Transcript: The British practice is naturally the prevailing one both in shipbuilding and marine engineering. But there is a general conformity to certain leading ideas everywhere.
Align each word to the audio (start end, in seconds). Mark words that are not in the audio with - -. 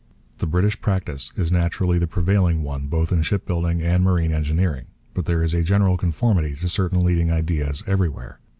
The 0.39 0.47
British 0.47 0.81
practice 0.81 1.31
is 1.37 1.51
naturally 1.51 1.99
the 1.99 2.07
prevailing 2.07 2.63
one 2.63 2.87
both 2.87 3.11
in 3.11 3.21
shipbuilding 3.21 3.83
and 3.83 4.03
marine 4.03 4.33
engineering. 4.33 4.85
But 5.13 5.25
there 5.25 5.43
is 5.43 5.53
a 5.53 5.61
general 5.61 5.95
conformity 5.95 6.55
to 6.55 6.69
certain 6.69 7.05
leading 7.05 7.31
ideas 7.31 7.83
everywhere. 7.85 8.39